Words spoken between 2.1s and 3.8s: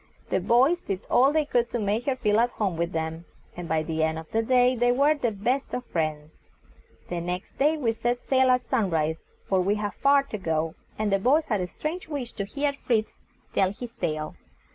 feel at home with them, and